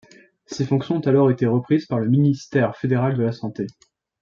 Ses 0.47 0.65
fonctions 0.65 0.95
ont 0.95 1.01
alors 1.07 1.29
été 1.29 1.45
reprises 1.45 1.85
par 1.85 1.99
le 1.99 2.09
ministère 2.09 2.75
fédéral 2.75 3.15
de 3.15 3.21
la 3.21 3.31
Santé. 3.31 3.67